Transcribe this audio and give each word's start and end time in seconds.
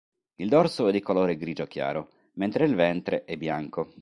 Il 0.37 0.49
dorso 0.49 0.87
è 0.87 0.91
di 0.91 0.99
colore 0.99 1.37
grigio 1.37 1.67
chiaro, 1.67 2.09
mentre 2.37 2.65
il 2.65 2.73
ventre 2.73 3.23
è 3.23 3.37
bianco. 3.37 3.93